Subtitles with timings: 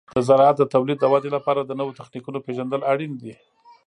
[0.15, 3.33] د زراعت د تولید د ودې لپاره د نوو تخنیکونو پیژندل اړین دي.